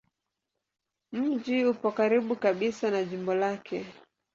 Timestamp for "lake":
3.35-3.85